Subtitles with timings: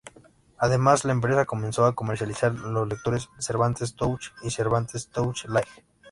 [0.57, 5.67] Además, la empresa comenzó a comercializar los lectores Cervantes Touch y Cervantes Touch light.